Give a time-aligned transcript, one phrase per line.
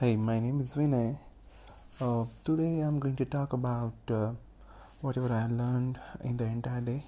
[0.00, 1.18] Hey, my name is Vinay.
[2.00, 4.30] Uh, today I'm going to talk about uh,
[5.02, 7.04] whatever I learned in the entire day.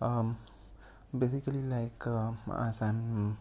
[0.00, 0.36] Um,
[1.16, 3.38] basically, like uh, as I'm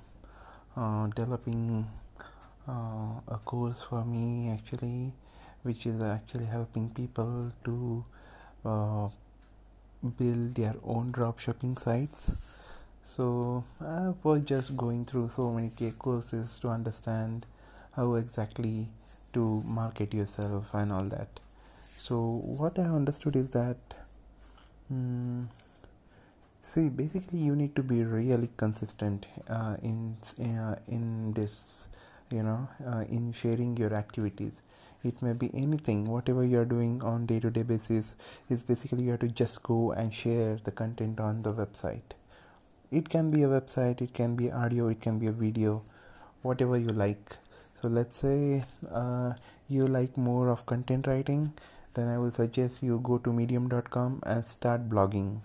[0.77, 1.87] uh, developing
[2.67, 5.13] uh, a course for me, actually,
[5.63, 8.05] which is actually helping people to
[8.63, 9.07] uh,
[10.19, 12.33] build their own dropshipping sites.
[13.05, 17.47] So I was just going through so many courses to understand
[17.95, 18.87] how exactly
[19.33, 21.39] to market yourself and all that.
[21.97, 22.19] So
[22.59, 23.77] what i understood is that
[24.89, 25.49] um,
[26.61, 31.87] see basically you need to be really consistent uh, in uh, in this
[32.29, 34.61] you know uh, in sharing your activities.
[35.03, 38.15] It may be anything whatever you are doing on day to day basis
[38.49, 42.17] is basically you have to just go and share the content on the website.
[42.91, 45.81] It can be a website it can be audio it can be a video
[46.41, 47.37] whatever you like
[47.81, 49.33] so let's say uh,
[49.67, 51.51] you like more of content writing
[51.93, 55.41] then i will suggest you go to medium.com and start blogging.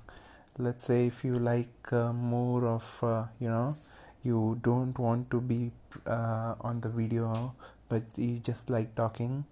[0.58, 3.76] Let's say if you like uh, more of uh, you know
[4.22, 5.70] you don't want to be
[6.06, 7.54] uh, on the video
[7.88, 9.44] but you just like talking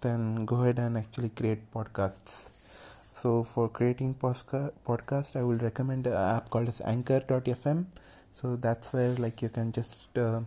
[0.00, 2.50] then go ahead and actually create podcasts.
[3.12, 7.86] So for creating posca- podcast i will recommend an app called as anchor.fm
[8.30, 10.40] so that's where like you can just uh,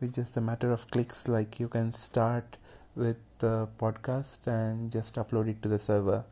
[0.00, 2.56] with just a matter of clicks like you can start
[2.94, 6.24] with the podcast and just upload it to the server.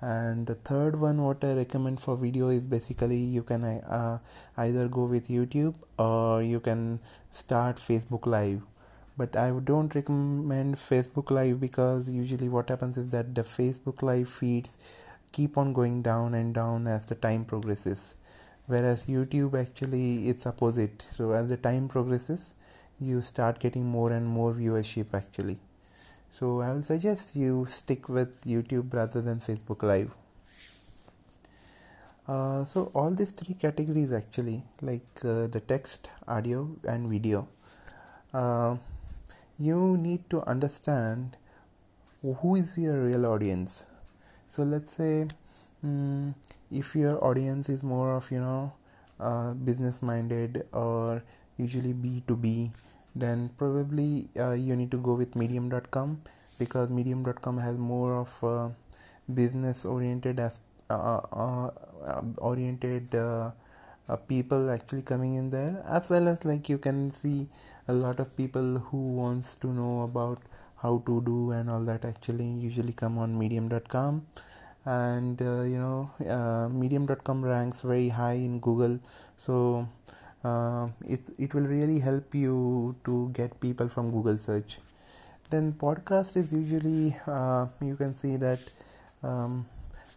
[0.00, 4.18] And the third one what i recommend for video is basically you can uh,
[4.58, 7.00] either go with youtube or you can
[7.32, 8.62] start facebook live.
[9.16, 14.28] But i don't recommend facebook live because usually what happens is that the facebook live
[14.28, 14.76] feeds
[15.32, 18.14] keep on going down and down as the time progresses.
[18.66, 21.04] Whereas youtube actually it's opposite.
[21.10, 22.54] So as the time progresses
[23.00, 25.58] you start getting more and more viewership actually.
[26.30, 30.14] So i will suggest you stick with youtube rather than facebook live.
[32.28, 37.46] Uh, so all these three categories actually like uh, the text audio and video
[38.34, 38.76] uh,
[39.58, 41.36] you need to understand
[42.22, 43.86] who is your real audience.
[44.48, 45.28] So let's say
[45.82, 46.34] um,
[46.70, 48.72] if your audience is more of you know
[49.20, 51.22] uh, business minded or
[51.56, 52.70] usually b2b
[53.16, 56.20] then probably uh, you need to go with medium.com
[56.58, 58.68] because medium.com has more of uh,
[59.32, 60.60] business oriented as
[60.90, 61.70] uh, uh,
[62.04, 63.10] uh, oriented
[64.28, 67.48] people actually coming in there as well as like you can see
[67.88, 70.38] a lot of people who wants to know about
[70.76, 74.24] how to do and all that actually usually come on medium.com
[74.84, 79.00] and you know medium.com ranks very high in google.
[79.36, 79.88] So
[80.44, 84.78] uh, it, it will really help you to get people from google search.
[85.50, 88.60] Then podcast is usually uh, you can see that
[89.22, 89.66] um,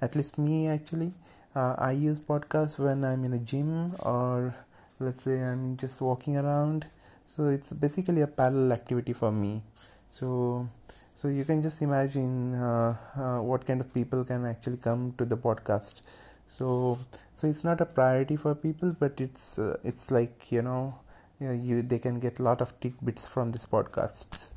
[0.01, 1.13] at least me actually
[1.55, 4.53] uh, i use podcast when i'm in a gym or
[4.99, 6.85] let's say i'm just walking around.
[7.25, 9.61] So it's basically a parallel activity for me.
[10.09, 10.67] So
[11.15, 15.25] so you can just imagine uh, uh, what kind of people can actually come to
[15.25, 16.01] the podcast
[16.49, 16.97] so
[17.35, 20.99] so it's not a priority for people but it's uh, it's like you know
[21.39, 24.49] you they can get a lot of tidbits from this podcasts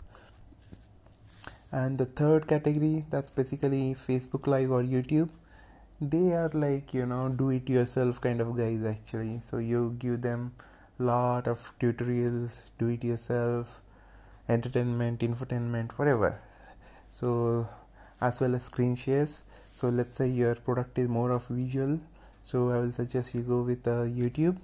[1.71, 5.31] and the third category that's basically facebook live or youtube.
[6.01, 9.41] They are like you know do it yourself kind of guys actually.
[9.41, 10.53] So you give them
[10.99, 13.83] lot of tutorials do it yourself
[14.49, 16.41] entertainment infotainment whatever.
[17.11, 17.69] So
[18.29, 19.43] as well as screen shares.
[19.73, 22.01] So let's say your product is more of visual.
[22.43, 24.59] So i will suggest you go with uh, youtube.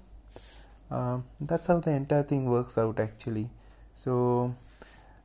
[0.91, 3.49] Uh, that's how the entire thing works out actually.
[3.93, 4.55] So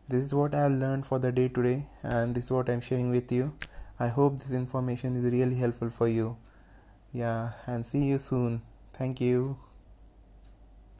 [0.08, 3.10] this is what i learned for the day today and this is what i'm sharing
[3.10, 3.52] with you.
[3.98, 6.36] I hope this information is really helpful for you.
[7.12, 8.62] Yeah and see you soon.
[8.92, 9.56] Thank you